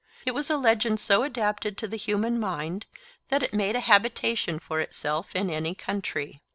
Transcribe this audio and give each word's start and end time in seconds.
It 0.25 0.31
was 0.31 0.49
a 0.49 0.57
legend 0.57 0.99
so 0.99 1.21
adapted 1.21 1.77
to 1.77 1.87
the 1.87 1.95
human 1.95 2.39
mind 2.39 2.87
that 3.29 3.43
it 3.43 3.53
made 3.53 3.75
a 3.75 3.79
habitation 3.81 4.57
for 4.57 4.79
itself 4.79 5.35
in 5.35 5.51
any 5.51 5.75
country. 5.75 6.41